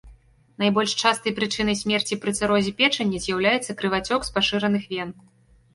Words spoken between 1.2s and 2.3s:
прычынай смерці